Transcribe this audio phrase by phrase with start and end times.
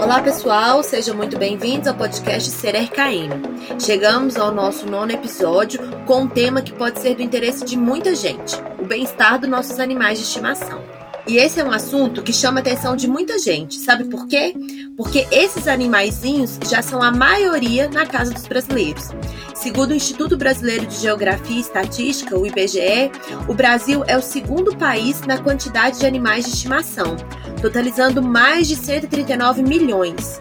[0.00, 3.78] Olá pessoal, sejam muito bem-vindos ao podcast Ser RKM.
[3.78, 8.14] Chegamos ao nosso nono episódio com um tema que pode ser do interesse de muita
[8.14, 10.97] gente: o bem-estar dos nossos animais de estimação.
[11.28, 13.76] E esse é um assunto que chama a atenção de muita gente.
[13.78, 14.54] Sabe por quê?
[14.96, 19.10] Porque esses animaizinhos já são a maioria na casa dos brasileiros.
[19.54, 23.12] Segundo o Instituto Brasileiro de Geografia e Estatística, o IBGE,
[23.46, 27.14] o Brasil é o segundo país na quantidade de animais de estimação,
[27.60, 30.40] totalizando mais de 139 milhões.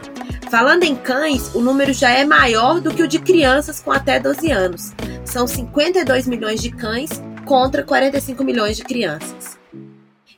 [0.49, 4.21] Falando em cães, o número já é maior do que o de crianças com até
[4.21, 4.93] 12 anos.
[5.25, 7.09] São 52 milhões de cães
[7.45, 9.56] contra 45 milhões de crianças.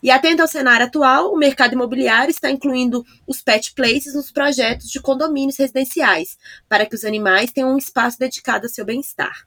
[0.01, 4.89] E atento ao cenário atual, o mercado imobiliário está incluindo os pet places nos projetos
[4.89, 6.37] de condomínios residenciais,
[6.69, 9.45] para que os animais tenham um espaço dedicado ao seu bem-estar.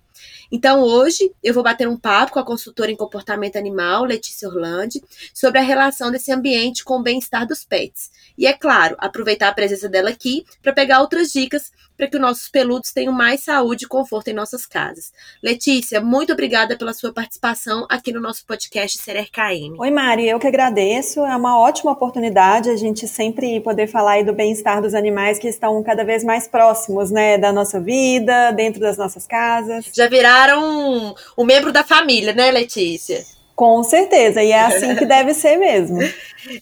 [0.50, 5.02] Então, hoje, eu vou bater um papo com a consultora em comportamento animal, Letícia Orlandi,
[5.32, 8.10] sobre a relação desse ambiente com o bem-estar dos pets.
[8.36, 12.22] E, é claro, aproveitar a presença dela aqui para pegar outras dicas para que os
[12.22, 15.12] nossos peludos tenham mais saúde e conforto em nossas casas.
[15.42, 19.76] Letícia, muito obrigada pela sua participação aqui no nosso podcast Ser KM.
[19.78, 21.20] Oi, Mari, eu que agradeço.
[21.20, 25.48] É uma ótima oportunidade a gente sempre poder falar aí do bem-estar dos animais que
[25.48, 29.86] estão cada vez mais próximos, né, da nossa vida, dentro das nossas casas.
[29.94, 33.24] Já viraram um membro da família, né, Letícia?
[33.54, 35.98] Com certeza, e é assim que deve ser mesmo.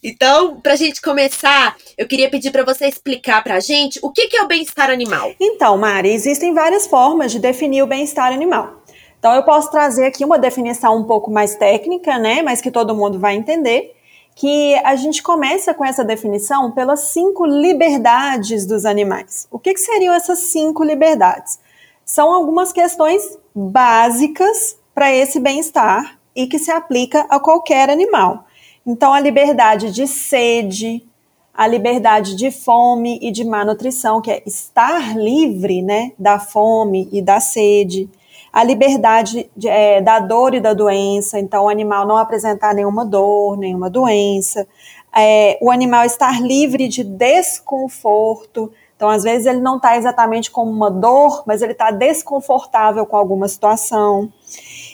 [0.02, 4.10] Então, para a gente começar, eu queria pedir para você explicar para a gente o
[4.10, 5.32] que, que é o bem-estar animal.
[5.41, 8.82] Então, Mari, existem várias formas de definir o bem-estar animal.
[9.19, 12.94] Então, eu posso trazer aqui uma definição um pouco mais técnica, né, mas que todo
[12.94, 13.94] mundo vai entender,
[14.34, 19.47] que a gente começa com essa definição pelas cinco liberdades dos animais.
[19.50, 21.58] O que, que seriam essas cinco liberdades?
[22.04, 28.44] São algumas questões básicas para esse bem-estar e que se aplica a qualquer animal.
[28.86, 31.06] Então, a liberdade de sede,
[31.52, 37.08] a liberdade de fome e de má nutrição, que é estar livre né, da fome
[37.12, 38.08] e da sede,
[38.52, 43.04] a liberdade de, é, da dor e da doença, então o animal não apresentar nenhuma
[43.04, 44.66] dor, nenhuma doença,
[45.14, 50.62] é, o animal estar livre de desconforto, então às vezes ele não está exatamente com
[50.62, 54.32] uma dor, mas ele está desconfortável com alguma situação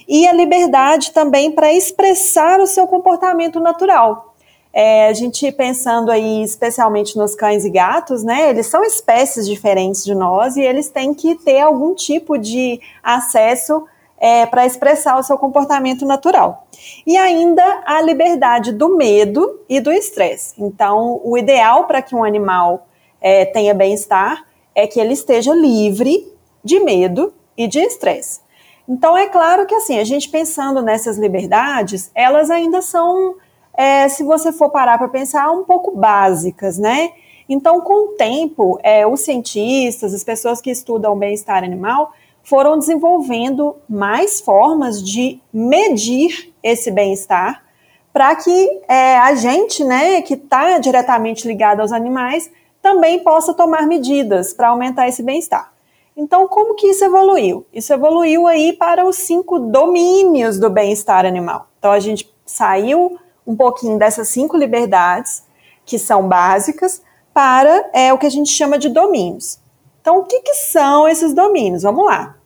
[0.09, 4.35] e a liberdade também para expressar o seu comportamento natural.
[4.73, 8.51] É, a gente pensando aí especialmente nos cães e gatos, né?
[8.51, 13.87] Eles são espécies diferentes de nós e eles têm que ter algum tipo de acesso
[14.19, 16.67] é, para expressar o seu comportamento natural.
[17.07, 20.55] E ainda a liberdade do medo e do estresse.
[20.59, 22.87] Então, o ideal para que um animal
[23.21, 24.45] é, tenha bem-estar
[24.75, 26.31] é que ele esteja livre
[26.63, 28.41] de medo e de estresse.
[28.89, 33.35] Então, é claro que, assim, a gente pensando nessas liberdades, elas ainda são,
[33.77, 37.11] é, se você for parar para pensar, um pouco básicas, né?
[37.49, 42.79] Então, com o tempo, é, os cientistas, as pessoas que estudam o bem-estar animal, foram
[42.79, 47.65] desenvolvendo mais formas de medir esse bem-estar
[48.13, 53.87] para que é, a gente, né, que está diretamente ligado aos animais, também possa tomar
[53.87, 55.76] medidas para aumentar esse bem-estar.
[56.17, 57.67] Então, como que isso evoluiu?
[57.71, 61.69] Isso evoluiu aí para os cinco domínios do bem-estar animal.
[61.79, 65.45] Então, a gente saiu um pouquinho dessas cinco liberdades,
[65.85, 67.03] que são básicas,
[67.35, 69.59] para é, o que a gente chama de domínios.
[70.01, 71.83] Então, o que, que são esses domínios?
[71.83, 72.37] Vamos lá.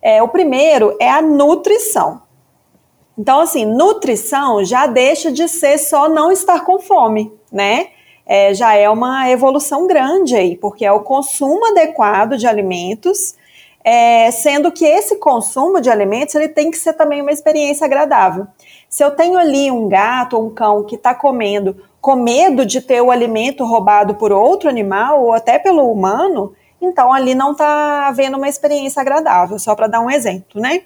[0.00, 2.22] É, o primeiro é a nutrição.
[3.16, 7.90] Então, assim, nutrição já deixa de ser só não estar com fome, né?
[8.26, 13.34] É, já é uma evolução grande aí, porque é o consumo adequado de alimentos,
[13.84, 18.46] é, sendo que esse consumo de alimentos ele tem que ser também uma experiência agradável.
[18.88, 22.80] Se eu tenho ali um gato ou um cão que está comendo com medo de
[22.80, 28.06] ter o alimento roubado por outro animal ou até pelo humano, então ali não está
[28.06, 30.82] havendo uma experiência agradável, só para dar um exemplo, né?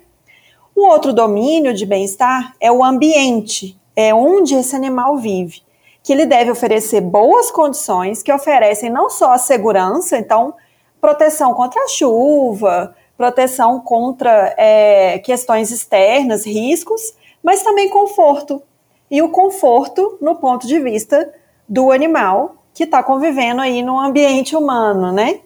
[0.74, 5.65] O outro domínio de bem-estar é o ambiente, é onde esse animal vive
[6.06, 10.54] que ele deve oferecer boas condições que oferecem não só a segurança, então,
[11.00, 17.12] proteção contra a chuva, proteção contra é, questões externas, riscos,
[17.42, 18.62] mas também conforto.
[19.10, 21.28] E o conforto no ponto de vista
[21.68, 25.40] do animal que está convivendo aí no ambiente humano, né?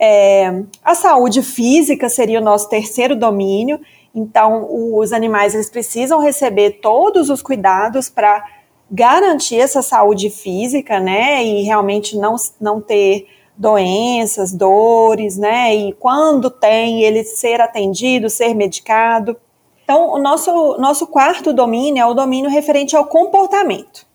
[0.00, 3.78] É, a saúde física seria o nosso terceiro domínio.
[4.14, 4.66] Então,
[4.96, 8.42] os animais eles precisam receber todos os cuidados para
[8.90, 13.26] garantir essa saúde física, né, e realmente não, não ter
[13.56, 19.36] doenças, dores, né, e quando tem, ele ser atendido, ser medicado.
[19.84, 24.06] Então, o nosso, nosso quarto domínio é o domínio referente ao comportamento.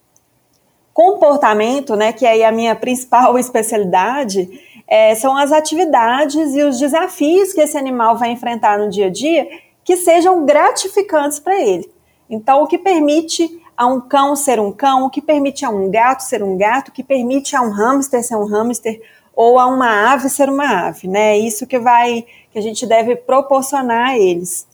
[0.93, 4.47] Comportamento, né, que é a minha principal especialidade,
[4.87, 9.09] é, são as atividades e os desafios que esse animal vai enfrentar no dia a
[9.09, 9.47] dia
[9.83, 11.91] que sejam gratificantes para ele.
[12.29, 15.89] Então, o que permite a um cão ser um cão, o que permite a um
[15.89, 19.01] gato ser um gato, o que permite a um hamster ser um hamster,
[19.35, 21.37] ou a uma ave ser uma ave, né?
[21.37, 24.67] Isso que vai que a gente deve proporcionar a eles.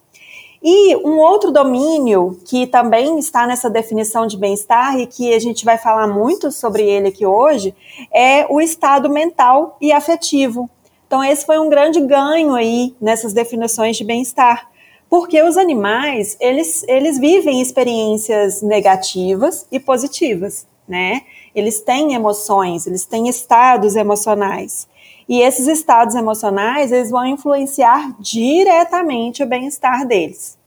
[0.61, 5.63] E um outro domínio que também está nessa definição de bem-estar e que a gente
[5.63, 7.73] vai falar muito sobre ele aqui hoje
[8.13, 10.69] é o estado mental e afetivo.
[11.07, 14.69] Então esse foi um grande ganho aí nessas definições de bem-estar,
[15.09, 21.23] porque os animais, eles, eles vivem experiências negativas e positivas, né?
[21.55, 24.87] Eles têm emoções, eles têm estados emocionais.
[25.27, 30.57] E esses estados emocionais, eles vão influenciar diretamente o bem-estar deles.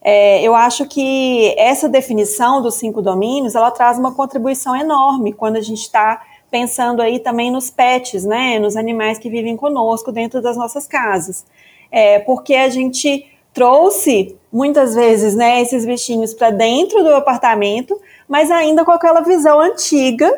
[0.00, 5.56] É, eu acho que essa definição dos cinco domínios, ela traz uma contribuição enorme quando
[5.56, 10.40] a gente está pensando aí também nos pets, né, nos animais que vivem conosco dentro
[10.40, 11.44] das nossas casas.
[11.90, 17.98] É, porque a gente trouxe muitas vezes, né, esses bichinhos para dentro do apartamento,
[18.28, 20.30] mas ainda com aquela visão antiga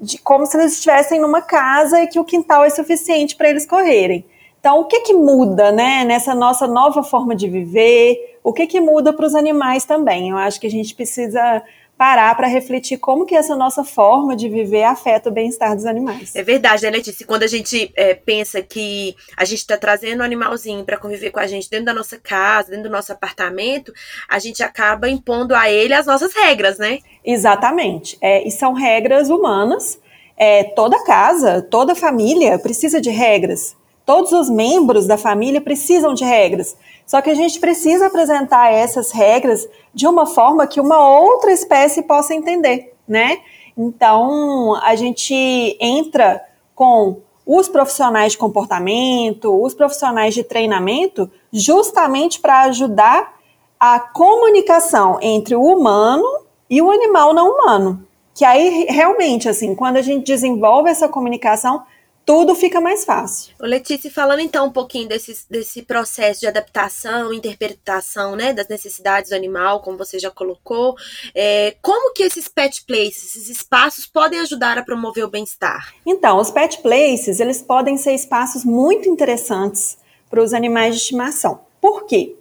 [0.00, 3.66] de como se eles estivessem numa casa e que o quintal é suficiente para eles
[3.66, 4.24] correrem.
[4.58, 8.38] Então, o que que muda, né, nessa nossa nova forma de viver?
[8.42, 10.30] O que que muda para os animais também?
[10.30, 11.62] Eu acho que a gente precisa
[11.96, 16.34] parar para refletir como que essa nossa forma de viver afeta o bem-estar dos animais.
[16.34, 17.26] É verdade, né, Letícia?
[17.26, 21.38] Quando a gente é, pensa que a gente está trazendo um animalzinho para conviver com
[21.38, 23.92] a gente dentro da nossa casa, dentro do nosso apartamento,
[24.28, 26.98] a gente acaba impondo a ele as nossas regras, né?
[27.24, 28.18] Exatamente.
[28.20, 29.98] É, e são regras humanas.
[30.36, 33.76] É, toda casa, toda família precisa de regras.
[34.06, 36.76] Todos os membros da família precisam de regras.
[37.06, 42.02] Só que a gente precisa apresentar essas regras de uma forma que uma outra espécie
[42.02, 43.38] possa entender, né?
[43.76, 46.42] Então, a gente entra
[46.74, 53.34] com os profissionais de comportamento, os profissionais de treinamento, justamente para ajudar
[53.78, 56.24] a comunicação entre o humano
[56.70, 58.06] e o animal não humano.
[58.34, 61.82] Que aí, realmente, assim, quando a gente desenvolve essa comunicação,
[62.24, 63.54] tudo fica mais fácil.
[63.60, 69.30] Ô Letícia, falando então um pouquinho desse, desse processo de adaptação, interpretação, né, das necessidades
[69.30, 70.94] do animal, como você já colocou,
[71.34, 75.94] é, como que esses pet places, esses espaços podem ajudar a promover o bem-estar?
[76.06, 79.98] Então, os pet places, eles podem ser espaços muito interessantes
[80.30, 81.60] para os animais de estimação.
[81.80, 82.34] Por quê?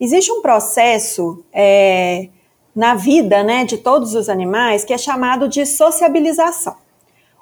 [0.00, 2.28] Existe um processo é,
[2.74, 6.76] na vida, né, de todos os animais que é chamado de sociabilização.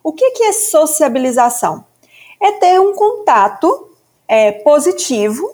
[0.09, 1.85] O que, que é sociabilização?
[2.41, 3.91] É ter um contato
[4.27, 5.53] é, positivo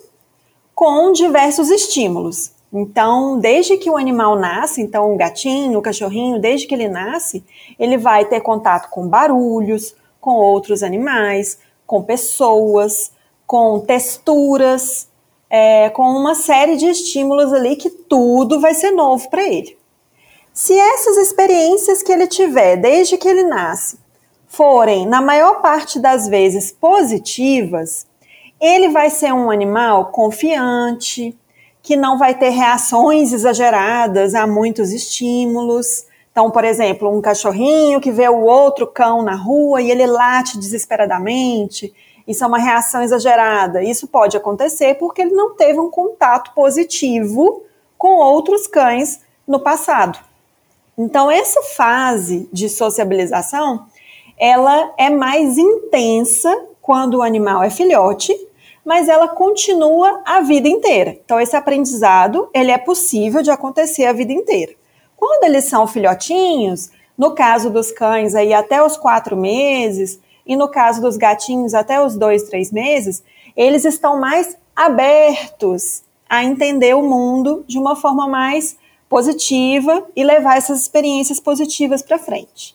[0.72, 2.52] com diversos estímulos.
[2.72, 7.44] Então, desde que o animal nasce, então o gatinho, o cachorrinho, desde que ele nasce,
[7.80, 13.10] ele vai ter contato com barulhos, com outros animais, com pessoas,
[13.44, 15.08] com texturas,
[15.50, 19.76] é, com uma série de estímulos ali que tudo vai ser novo para ele.
[20.52, 24.03] Se essas experiências que ele tiver desde que ele nasce
[24.56, 28.06] forem, na maior parte das vezes, positivas,
[28.60, 31.36] ele vai ser um animal confiante,
[31.82, 36.06] que não vai ter reações exageradas a muitos estímulos.
[36.32, 40.58] Então, por exemplo, um cachorrinho que vê o outro cão na rua e ele late
[40.58, 41.92] desesperadamente.
[42.26, 43.82] Isso é uma reação exagerada.
[43.82, 47.64] Isso pode acontecer porque ele não teve um contato positivo
[47.98, 50.18] com outros cães no passado.
[50.96, 53.86] Então, essa fase de sociabilização
[54.38, 58.34] ela é mais intensa quando o animal é filhote,
[58.84, 61.16] mas ela continua a vida inteira.
[61.24, 64.72] Então esse aprendizado ele é possível de acontecer a vida inteira.
[65.16, 70.68] Quando eles são filhotinhos, no caso dos cães aí até os quatro meses e no
[70.68, 73.24] caso dos gatinhos até os dois, três meses,
[73.56, 78.76] eles estão mais abertos a entender o mundo de uma forma mais
[79.08, 82.74] positiva e levar essas experiências positivas para frente.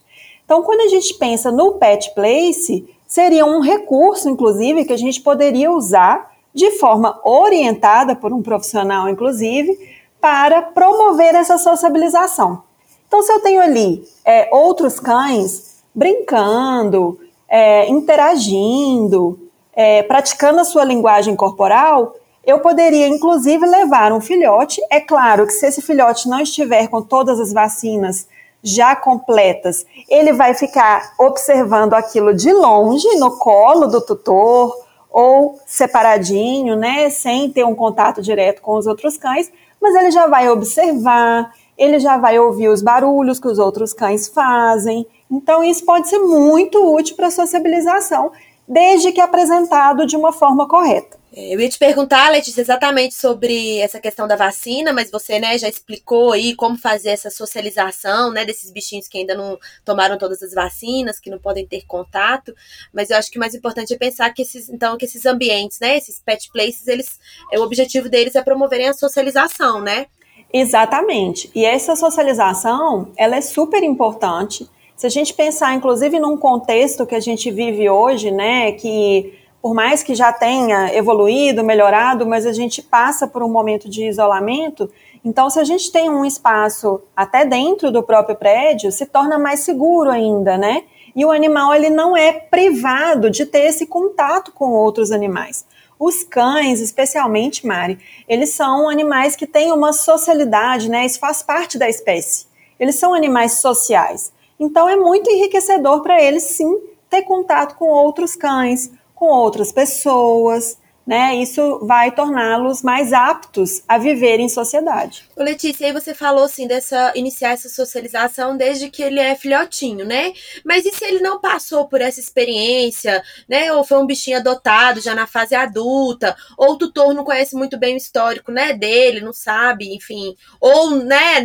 [0.49, 5.21] Então, quando a gente pensa no pet place, seria um recurso, inclusive, que a gente
[5.21, 9.77] poderia usar de forma orientada por um profissional, inclusive,
[10.19, 12.63] para promover essa sociabilização.
[13.07, 19.39] Então, se eu tenho ali é, outros cães brincando, é, interagindo,
[19.71, 24.81] é, praticando a sua linguagem corporal, eu poderia, inclusive, levar um filhote.
[24.89, 28.27] É claro que se esse filhote não estiver com todas as vacinas
[28.63, 34.75] já completas, ele vai ficar observando aquilo de longe, no colo do tutor,
[35.09, 39.51] ou separadinho, né, sem ter um contato direto com os outros cães,
[39.81, 44.27] mas ele já vai observar, ele já vai ouvir os barulhos que os outros cães
[44.27, 45.07] fazem.
[45.31, 48.31] Então, isso pode ser muito útil para a sociabilização,
[48.67, 51.18] desde que apresentado de uma forma correta.
[51.31, 55.57] É, eu ia te perguntar, Letícia, exatamente sobre essa questão da vacina, mas você né,
[55.57, 60.41] já explicou aí como fazer essa socialização né, desses bichinhos que ainda não tomaram todas
[60.41, 62.53] as vacinas, que não podem ter contato.
[62.91, 65.79] Mas eu acho que o mais importante é pensar que esses, então, que esses ambientes,
[65.79, 67.19] né, esses pet places, eles,
[67.53, 70.07] o objetivo deles é promoverem a socialização, né?
[70.51, 71.51] Exatamente.
[71.53, 74.67] E essa socialização, ela é super importante.
[74.95, 79.73] Se a gente pensar, inclusive, num contexto que a gente vive hoje, né, que por
[79.73, 84.89] mais que já tenha evoluído, melhorado, mas a gente passa por um momento de isolamento.
[85.23, 89.59] Então, se a gente tem um espaço até dentro do próprio prédio, se torna mais
[89.61, 90.83] seguro ainda, né?
[91.15, 95.65] E o animal ele não é privado de ter esse contato com outros animais.
[95.99, 101.05] Os cães, especialmente, Mari, eles são animais que têm uma socialidade, né?
[101.05, 102.47] Isso faz parte da espécie.
[102.79, 104.31] Eles são animais sociais.
[104.57, 106.73] Então é muito enriquecedor para eles, sim,
[107.09, 110.77] ter contato com outros cães, com outras pessoas,
[111.09, 111.35] né?
[111.37, 115.27] Isso vai torná-los mais aptos a viver em sociedade.
[115.35, 120.33] Letícia, aí você falou assim dessa iniciar essa socialização desde que ele é filhotinho, né?
[120.63, 123.73] Mas e se ele não passou por essa experiência, né?
[123.73, 127.75] Ou foi um bichinho adotado já na fase adulta, ou o tutor não conhece muito
[127.75, 131.41] bem o histórico, né, dele, não sabe, enfim, ou, né,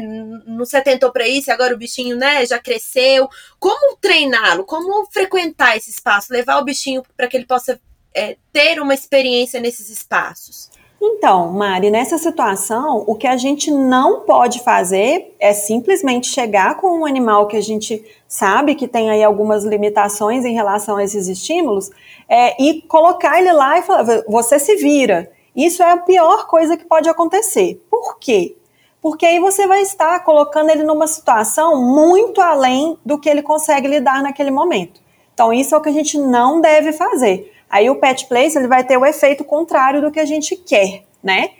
[0.47, 3.30] não se atentou para isso, agora o bichinho, né, já cresceu.
[3.59, 4.66] Como treiná-lo?
[4.66, 7.80] Como frequentar esse espaço, levar o bichinho para que ele possa
[8.14, 10.71] é, ter uma experiência nesses espaços?
[11.06, 17.00] Então, Mari, nessa situação, o que a gente não pode fazer é simplesmente chegar com
[17.00, 21.28] um animal que a gente sabe que tem aí algumas limitações em relação a esses
[21.28, 21.90] estímulos
[22.26, 25.30] é, e colocar ele lá e falar: você se vira.
[25.54, 27.85] Isso é a pior coisa que pode acontecer.
[27.90, 28.56] Por quê?
[29.00, 33.87] Porque aí você vai estar colocando ele numa situação muito além do que ele consegue
[33.87, 35.00] lidar naquele momento.
[35.35, 37.52] Então, isso é o que a gente não deve fazer.
[37.75, 41.02] Aí o pet place ele vai ter o efeito contrário do que a gente quer,
[41.21, 41.50] né?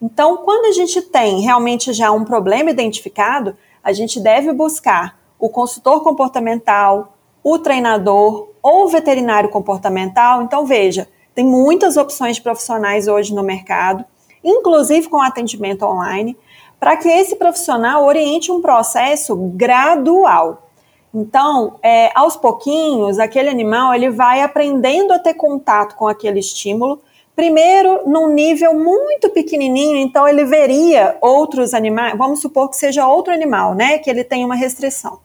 [0.00, 5.50] Então, quando a gente tem realmente já um problema identificado, a gente deve buscar o
[5.50, 10.40] consultor comportamental, o treinador ou o veterinário comportamental.
[10.42, 14.06] Então, veja, tem muitas opções de profissionais hoje no mercado,
[14.42, 16.34] inclusive com atendimento online,
[16.80, 20.67] para que esse profissional oriente um processo gradual.
[21.12, 27.00] Então, é, aos pouquinhos, aquele animal ele vai aprendendo a ter contato com aquele estímulo.
[27.34, 32.16] Primeiro, num nível muito pequenininho, então ele veria outros animais.
[32.18, 33.98] Vamos supor que seja outro animal, né?
[33.98, 35.20] Que ele tem uma restrição,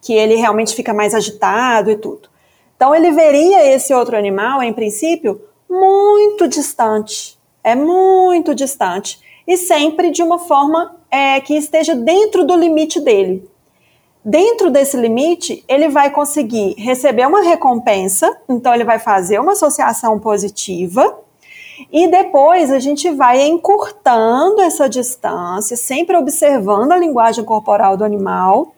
[0.00, 2.28] que ele realmente fica mais agitado e tudo.
[2.76, 7.38] Então, ele veria esse outro animal, em princípio, muito distante.
[7.62, 9.20] É muito distante.
[9.46, 13.48] E sempre de uma forma é, que esteja dentro do limite dele.
[14.24, 20.18] Dentro desse limite, ele vai conseguir receber uma recompensa, então ele vai fazer uma associação
[20.20, 21.18] positiva,
[21.90, 28.72] e depois a gente vai encurtando essa distância, sempre observando a linguagem corporal do animal,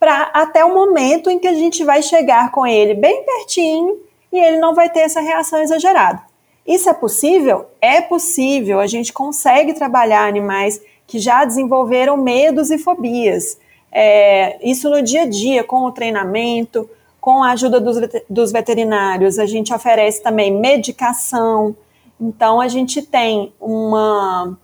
[0.00, 3.96] para até o momento em que a gente vai chegar com ele bem pertinho
[4.32, 6.22] e ele não vai ter essa reação exagerada.
[6.66, 7.66] Isso é possível?
[7.80, 8.78] É possível.
[8.78, 13.58] A gente consegue trabalhar animais que já desenvolveram medos e fobias.
[13.90, 16.88] É, isso no dia a dia, com o treinamento,
[17.20, 17.96] com a ajuda dos,
[18.28, 21.76] dos veterinários, a gente oferece também medicação.
[22.20, 24.56] Então, a gente tem uma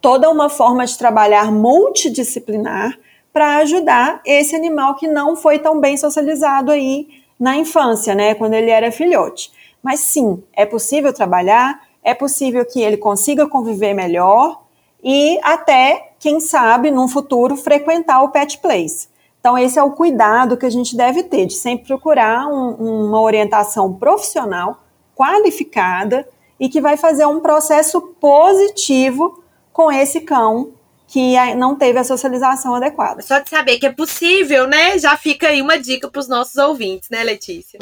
[0.00, 2.98] toda uma forma de trabalhar multidisciplinar
[3.32, 7.06] para ajudar esse animal que não foi tão bem socializado aí
[7.38, 9.52] na infância, né, quando ele era filhote.
[9.82, 14.62] Mas sim, é possível trabalhar, é possível que ele consiga conviver melhor
[15.02, 19.08] e até, quem sabe, num futuro, frequentar o pet place.
[19.40, 23.22] Então, esse é o cuidado que a gente deve ter, de sempre procurar um, uma
[23.22, 24.84] orientação profissional,
[25.16, 26.28] qualificada
[26.60, 30.72] e que vai fazer um processo positivo com esse cão
[31.08, 33.22] que não teve a socialização adequada.
[33.22, 34.98] Só de saber que é possível, né?
[34.98, 37.80] Já fica aí uma dica para os nossos ouvintes, né, Letícia?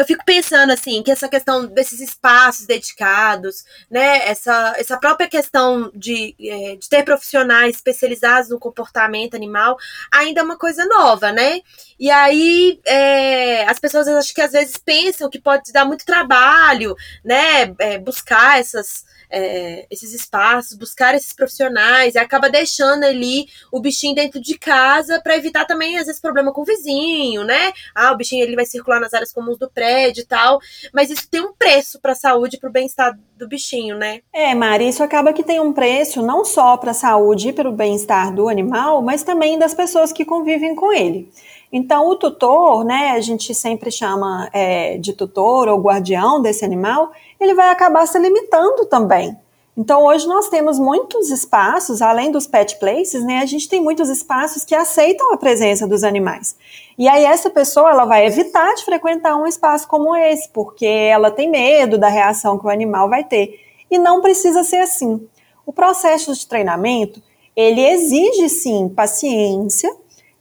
[0.00, 5.90] Eu fico pensando assim que essa questão desses espaços dedicados, né, essa, essa própria questão
[5.94, 9.76] de, é, de ter profissionais especializados no comportamento animal
[10.10, 11.60] ainda é uma coisa nova, né?
[11.98, 16.96] E aí é, as pessoas acho que às vezes pensam que pode dar muito trabalho,
[17.22, 23.80] né, é, buscar essas é, esses espaços, buscar esses profissionais, e acaba deixando ali o
[23.80, 27.72] bichinho dentro de casa para evitar também, às vezes, problema com o vizinho, né?
[27.94, 30.58] Ah, o bichinho ele vai circular nas áreas comuns do prédio remédio e tal,
[30.92, 34.20] mas isso tem um preço para a saúde e para o bem-estar do bichinho, né?
[34.32, 37.68] É, Mari, isso acaba que tem um preço não só para a saúde e para
[37.68, 41.30] o bem-estar do animal, mas também das pessoas que convivem com ele.
[41.72, 47.12] Então, o tutor, né, a gente sempre chama é, de tutor ou guardião desse animal,
[47.38, 49.36] ele vai acabar se limitando também.
[49.80, 54.10] Então, hoje nós temos muitos espaços, além dos pet places, né, a gente tem muitos
[54.10, 56.54] espaços que aceitam a presença dos animais.
[56.98, 61.30] E aí, essa pessoa, ela vai evitar de frequentar um espaço como esse, porque ela
[61.30, 63.58] tem medo da reação que o animal vai ter.
[63.90, 65.26] E não precisa ser assim.
[65.64, 67.22] O processo de treinamento,
[67.56, 69.90] ele exige, sim, paciência,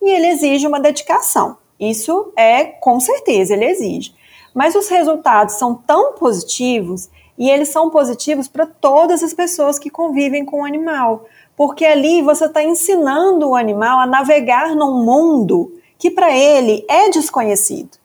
[0.02, 1.56] e ele exige uma dedicação.
[1.80, 4.14] Isso é com certeza, ele exige.
[4.54, 9.90] Mas os resultados são tão positivos e eles são positivos para todas as pessoas que
[9.90, 15.74] convivem com o animal, porque ali você está ensinando o animal a navegar num mundo
[15.98, 17.98] que para ele é desconhecido.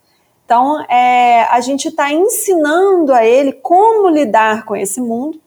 [0.45, 5.41] Então, é, a gente está ensinando a ele como lidar com esse mundo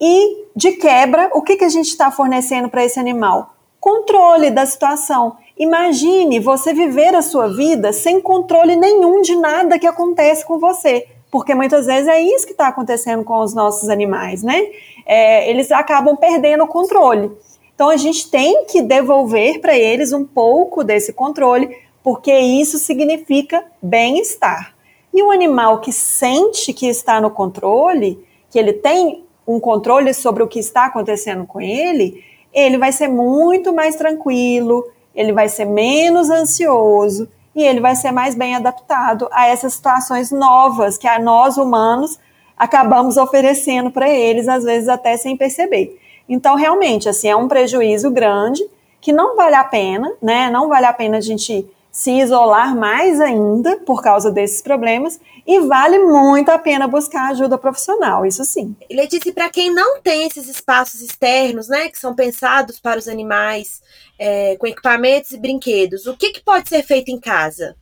[0.00, 3.54] e, de quebra, o que, que a gente está fornecendo para esse animal?
[3.80, 5.36] Controle da situação.
[5.58, 11.08] Imagine você viver a sua vida sem controle nenhum de nada que acontece com você.
[11.30, 14.66] Porque muitas vezes é isso que está acontecendo com os nossos animais, né?
[15.06, 17.30] É, eles acabam perdendo o controle.
[17.74, 23.64] Então a gente tem que devolver para eles um pouco desse controle, porque isso significa
[23.80, 24.74] bem-estar.
[25.14, 30.42] E o animal que sente que está no controle, que ele tem um controle sobre
[30.42, 32.22] o que está acontecendo com ele,
[32.52, 38.12] ele vai ser muito mais tranquilo, ele vai ser menos ansioso e ele vai ser
[38.12, 42.18] mais bem adaptado a essas situações novas que nós humanos
[42.56, 45.98] acabamos oferecendo para eles, às vezes até sem perceber.
[46.28, 48.62] Então, realmente, assim, é um prejuízo grande
[49.00, 50.50] que não vale a pena, né?
[50.50, 55.58] Não vale a pena a gente se isolar mais ainda por causa desses problemas e
[55.60, 58.76] vale muito a pena buscar ajuda profissional, isso sim.
[58.88, 63.82] Letícia, para quem não tem esses espaços externos, né, que são pensados para os animais,
[64.20, 67.74] é, com equipamentos e brinquedos, o que, que pode ser feito em casa?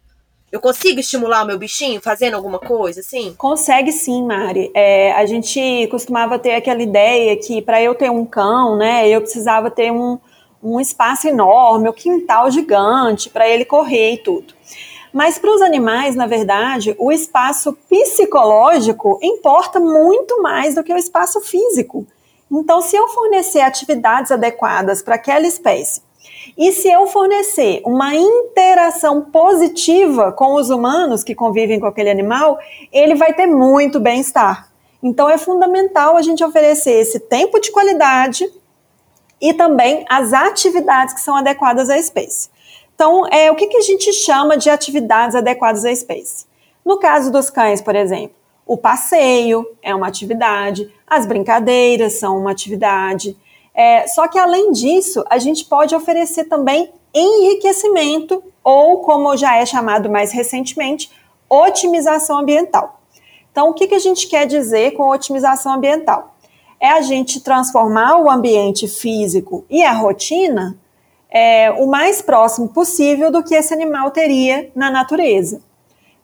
[0.52, 3.34] Eu consigo estimular o meu bichinho fazendo alguma coisa, assim?
[3.36, 4.70] Consegue sim, Mari.
[4.72, 9.20] É, a gente costumava ter aquela ideia que para eu ter um cão, né, eu
[9.20, 10.16] precisava ter um,
[10.62, 14.54] um espaço enorme, um quintal gigante para ele correr e tudo.
[15.12, 20.98] Mas para os animais, na verdade, o espaço psicológico importa muito mais do que o
[20.98, 22.06] espaço físico.
[22.50, 26.07] Então, se eu fornecer atividades adequadas para aquela espécie,
[26.56, 32.58] e se eu fornecer uma interação positiva com os humanos que convivem com aquele animal,
[32.92, 34.68] ele vai ter muito bem-estar.
[35.02, 38.50] Então, é fundamental a gente oferecer esse tempo de qualidade
[39.40, 42.50] e também as atividades que são adequadas à espécie.
[42.94, 46.46] Então, é, o que, que a gente chama de atividades adequadas à espécie?
[46.84, 48.34] No caso dos cães, por exemplo,
[48.66, 53.36] o passeio é uma atividade, as brincadeiras são uma atividade.
[53.78, 59.64] É, só que, além disso, a gente pode oferecer também enriquecimento, ou, como já é
[59.64, 61.10] chamado mais recentemente,
[61.48, 63.00] otimização ambiental.
[63.52, 66.34] Então, o que, que a gente quer dizer com otimização ambiental?
[66.80, 70.78] é a gente transformar o ambiente físico e a rotina
[71.30, 75.60] é, o mais próximo possível do que esse animal teria na natureza.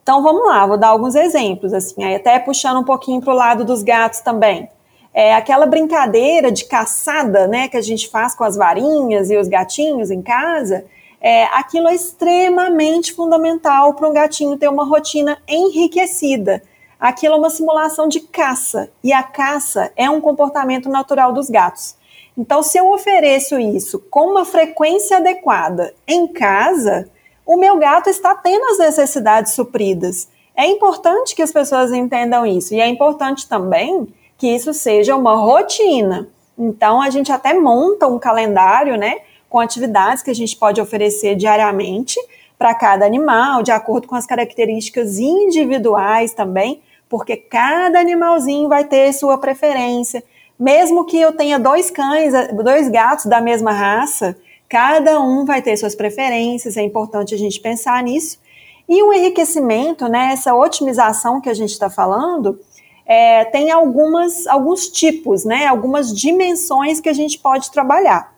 [0.03, 3.65] Então vamos lá, vou dar alguns exemplos, assim, até puxando um pouquinho para o lado
[3.65, 4.69] dos gatos também.
[5.15, 9.47] É aquela brincadeira de caçada, né, que a gente faz com as varinhas e os
[9.49, 10.85] gatinhos em casa.
[11.21, 16.61] É, aquilo é extremamente fundamental para um gatinho ter uma rotina enriquecida
[17.05, 21.97] aquilo é uma simulação de caça, e a caça é um comportamento natural dos gatos.
[22.37, 27.07] Então, se eu ofereço isso com uma frequência adequada em casa,
[27.45, 30.29] o meu gato está tendo as necessidades supridas.
[30.57, 34.09] É importante que as pessoas entendam isso, e é importante também
[34.45, 36.29] que isso seja uma rotina.
[36.59, 41.35] Então, a gente até monta um calendário, né, com atividades que a gente pode oferecer
[41.35, 42.21] diariamente
[42.59, 49.15] para cada animal, de acordo com as características individuais também, porque cada animalzinho vai ter
[49.15, 50.23] sua preferência.
[50.61, 54.37] Mesmo que eu tenha dois cães, dois gatos da mesma raça,
[54.69, 58.39] cada um vai ter suas preferências, é importante a gente pensar nisso.
[58.87, 62.61] E o enriquecimento, né, essa otimização que a gente está falando,
[63.07, 68.33] é, tem algumas, alguns tipos, né, algumas dimensões que a gente pode trabalhar.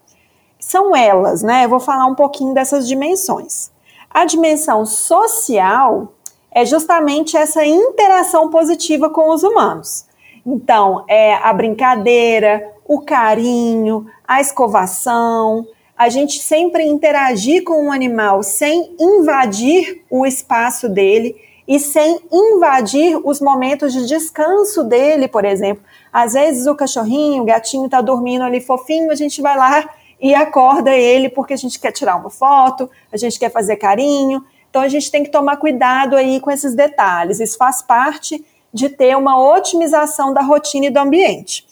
[0.59, 1.65] São elas, né?
[1.65, 3.71] Eu vou falar um pouquinho dessas dimensões.
[4.11, 6.13] A dimensão social
[6.51, 10.07] é justamente essa interação positiva com os humanos.
[10.45, 18.43] Então, é a brincadeira, o carinho, a escovação, a gente sempre interagir com o animal
[18.43, 21.37] sem invadir o espaço dele.
[21.67, 25.83] E sem invadir os momentos de descanso dele, por exemplo.
[26.13, 29.89] Às vezes o cachorrinho, o gatinho está dormindo ali fofinho, a gente vai lá
[30.21, 34.45] e acorda ele porque a gente quer tirar uma foto, a gente quer fazer carinho.
[34.71, 37.41] Então a gente tem que tomar cuidado aí com esses detalhes.
[37.41, 41.67] Isso faz parte de ter uma otimização da rotina e do ambiente.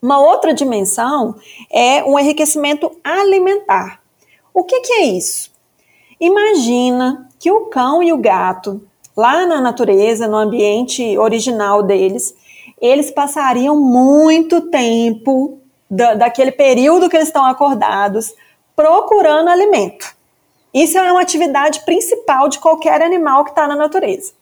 [0.00, 1.34] Uma outra dimensão
[1.70, 4.00] é um enriquecimento alimentar.
[4.54, 5.52] O que, que é isso?
[6.20, 8.80] Imagina que o cão e o gato,
[9.18, 12.36] lá na natureza, no ambiente original deles,
[12.80, 15.58] eles passariam muito tempo
[15.90, 18.32] da, daquele período que eles estão acordados
[18.76, 20.14] procurando alimento.
[20.72, 24.34] Isso é uma atividade principal de qualquer animal que está na natureza.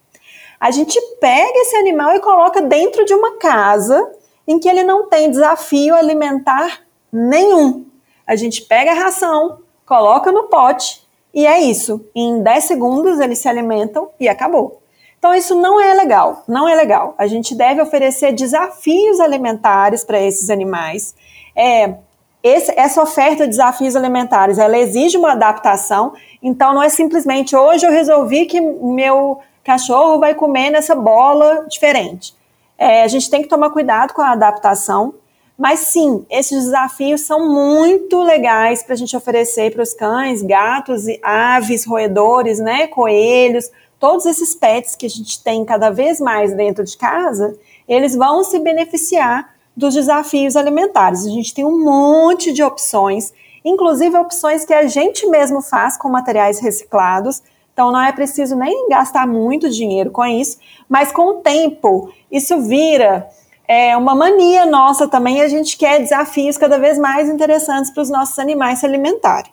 [0.60, 4.12] A gente pega esse animal e coloca dentro de uma casa
[4.46, 7.86] em que ele não tem desafio alimentar nenhum.
[8.26, 11.05] A gente pega a ração, coloca no pote
[11.36, 12.02] e é isso.
[12.14, 14.80] Em 10 segundos eles se alimentam e acabou.
[15.18, 17.14] Então isso não é legal, não é legal.
[17.18, 21.14] A gente deve oferecer desafios alimentares para esses animais.
[21.54, 21.96] É,
[22.42, 26.14] esse, essa oferta de desafios alimentares, ela exige uma adaptação.
[26.42, 32.34] Então não é simplesmente hoje eu resolvi que meu cachorro vai comer nessa bola diferente.
[32.78, 35.12] É, a gente tem que tomar cuidado com a adaptação,
[35.58, 41.04] mas sim, esses desafios são muito legais para a gente oferecer para os cães, gatos,
[41.22, 46.84] aves, roedores, né, coelhos, todos esses pets que a gente tem cada vez mais dentro
[46.84, 47.56] de casa,
[47.88, 51.26] eles vão se beneficiar dos desafios alimentares.
[51.26, 53.32] A gente tem um monte de opções,
[53.64, 57.42] inclusive opções que a gente mesmo faz com materiais reciclados
[57.76, 60.56] então não é preciso nem gastar muito dinheiro com isso,
[60.88, 63.28] mas com o tempo isso vira
[63.68, 65.40] é, uma mania nossa também.
[65.40, 69.52] A gente quer desafios cada vez mais interessantes para os nossos animais se alimentarem.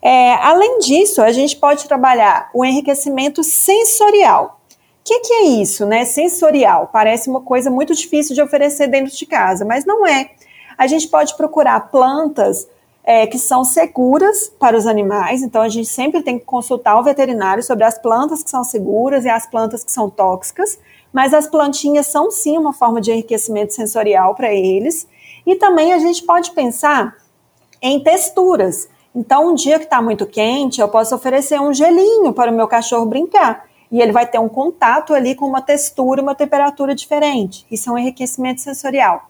[0.00, 4.60] É, além disso, a gente pode trabalhar o enriquecimento sensorial.
[5.00, 6.04] O que, que, é isso, né?
[6.04, 6.90] Sensorial.
[6.92, 10.30] Parece uma coisa muito difícil de oferecer dentro de casa, mas não é.
[10.76, 12.68] A gente pode procurar plantas
[13.02, 17.02] é, que são seguras para os animais, então a gente sempre tem que consultar o
[17.02, 20.78] veterinário sobre as plantas que são seguras e as plantas que são tóxicas,
[21.12, 25.08] mas as plantinhas são sim uma forma de enriquecimento sensorial para eles.
[25.46, 27.16] E também a gente pode pensar
[27.80, 28.88] em texturas.
[29.14, 32.68] Então, um dia que está muito quente, eu posso oferecer um gelinho para o meu
[32.68, 33.66] cachorro brincar.
[33.90, 37.66] E ele vai ter um contato ali com uma textura, uma temperatura diferente.
[37.70, 39.28] Isso é um enriquecimento sensorial.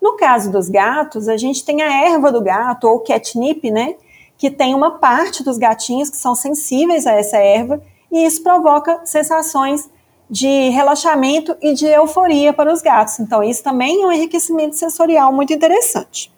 [0.00, 3.94] No caso dos gatos, a gente tem a erva do gato, ou catnip, né?
[4.36, 7.82] Que tem uma parte dos gatinhos que são sensíveis a essa erva,
[8.12, 9.88] e isso provoca sensações
[10.28, 13.20] de relaxamento e de euforia para os gatos.
[13.20, 16.32] Então, isso também é um enriquecimento sensorial muito interessante.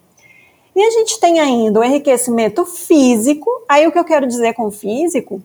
[0.74, 3.50] E a gente tem ainda o enriquecimento físico.
[3.68, 5.40] Aí, o que eu quero dizer com físico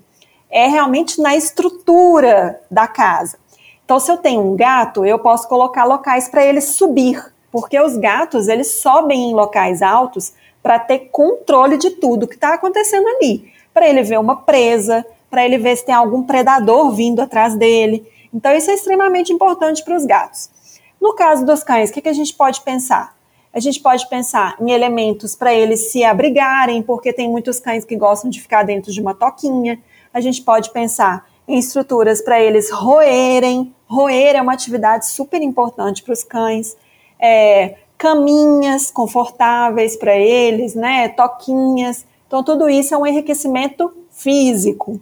[0.50, 3.38] é realmente na estrutura da casa.
[3.86, 7.98] Então, se eu tenho um gato, eu posso colocar locais para ele subir porque os
[7.98, 13.52] gatos eles sobem em locais altos para ter controle de tudo que está acontecendo ali,
[13.74, 18.08] para ele ver uma presa, para ele ver se tem algum predador vindo atrás dele.
[18.34, 20.50] Então isso é extremamente importante para os gatos.
[21.00, 23.16] No caso dos cães, o que, que a gente pode pensar?
[23.54, 27.98] A gente pode pensar em elementos para eles se abrigarem, porque tem muitos cães que
[27.98, 29.82] gostam de ficar dentro de uma toquinha.
[30.14, 33.76] A gente pode pensar em estruturas para eles roerem.
[33.88, 36.78] Roer é uma atividade super importante para os cães
[37.20, 42.06] é, caminhas confortáveis para eles, né, toquinhas.
[42.26, 45.00] Então, tudo isso é um enriquecimento físico.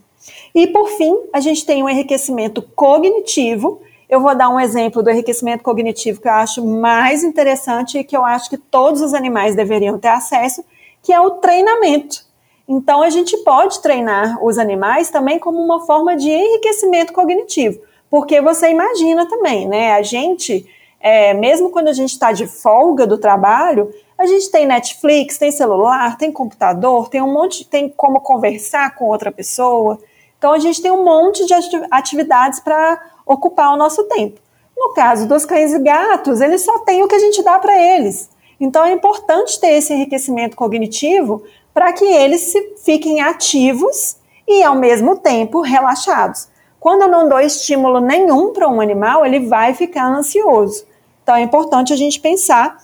[0.53, 3.81] E, por fim, a gente tem um enriquecimento cognitivo.
[4.09, 8.15] Eu vou dar um exemplo do enriquecimento cognitivo que eu acho mais interessante e que
[8.15, 10.63] eu acho que todos os animais deveriam ter acesso,
[11.01, 12.25] que é o treinamento.
[12.67, 17.79] Então, a gente pode treinar os animais também como uma forma de enriquecimento cognitivo,
[18.09, 19.93] porque você imagina também, né?
[19.93, 20.67] A gente
[20.99, 25.51] é, mesmo quando a gente está de folga do trabalho, a gente tem Netflix, tem
[25.51, 29.97] celular, tem computador, tem um monte, tem como conversar com outra pessoa.
[30.39, 31.53] Então a gente tem um monte de
[31.91, 34.39] atividades para ocupar o nosso tempo.
[34.75, 37.77] No caso dos cães e gatos, eles só têm o que a gente dá para
[37.77, 38.29] eles.
[38.59, 44.15] Então é importante ter esse enriquecimento cognitivo para que eles fiquem ativos
[44.47, 46.47] e ao mesmo tempo relaxados.
[46.79, 50.85] Quando eu não dou estímulo nenhum para um animal, ele vai ficar ansioso.
[51.21, 52.77] Então é importante a gente pensar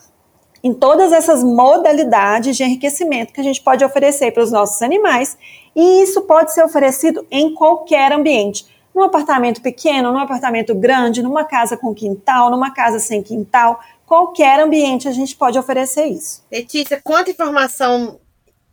[0.66, 5.38] em todas essas modalidades de enriquecimento que a gente pode oferecer para os nossos animais,
[5.76, 8.66] e isso pode ser oferecido em qualquer ambiente.
[8.92, 14.60] Num apartamento pequeno, num apartamento grande, numa casa com quintal, numa casa sem quintal, qualquer
[14.60, 16.44] ambiente a gente pode oferecer isso.
[16.52, 18.20] Letícia, quanta informação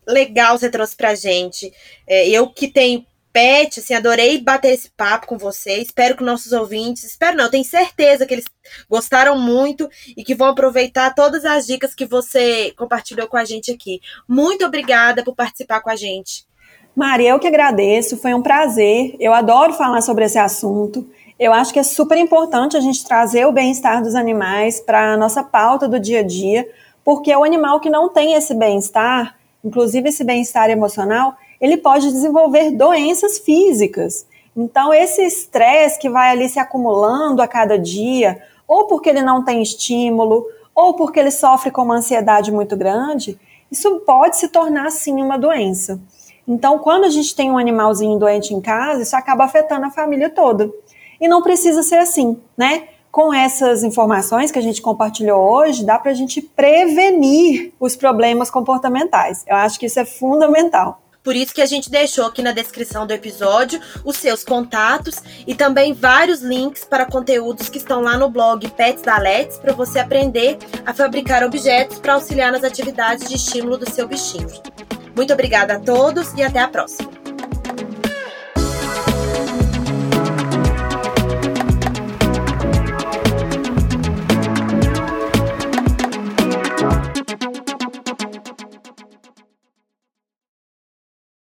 [0.09, 1.71] legal você trouxe para a gente.
[2.07, 5.79] É, eu que tenho Pet, assim, adorei bater esse papo com você.
[5.79, 8.45] Espero que nossos ouvintes, espero não, tenho certeza que eles
[8.89, 13.71] gostaram muito e que vão aproveitar todas as dicas que você compartilhou com a gente
[13.71, 14.01] aqui.
[14.29, 16.45] Muito obrigada por participar com a gente.
[16.95, 19.17] Maria, eu que agradeço, foi um prazer.
[19.19, 21.09] Eu adoro falar sobre esse assunto.
[21.39, 25.17] Eu acho que é super importante a gente trazer o bem-estar dos animais para a
[25.17, 26.69] nossa pauta do dia a dia,
[27.03, 32.73] porque o animal que não tem esse bem-estar, inclusive esse bem-estar emocional, ele pode desenvolver
[32.73, 34.27] doenças físicas.
[34.55, 39.45] Então, esse estresse que vai ali se acumulando a cada dia, ou porque ele não
[39.45, 40.45] tem estímulo,
[40.75, 43.39] ou porque ele sofre com uma ansiedade muito grande,
[43.71, 46.01] isso pode se tornar sim uma doença.
[46.47, 50.29] Então, quando a gente tem um animalzinho doente em casa, isso acaba afetando a família
[50.29, 50.69] toda.
[51.21, 52.89] E não precisa ser assim, né?
[53.13, 58.51] Com essas informações que a gente compartilhou hoje, dá para a gente prevenir os problemas
[58.51, 59.45] comportamentais.
[59.47, 61.02] Eu acho que isso é fundamental.
[61.23, 65.55] Por isso que a gente deixou aqui na descrição do episódio os seus contatos e
[65.55, 70.01] também vários links para conteúdos que estão lá no blog Pets da Let's para você
[70.01, 74.49] aprender a fabricar objetos para auxiliar nas atividades de estímulo do seu bichinho.
[75.15, 77.22] Muito obrigada a todos e até a próxima.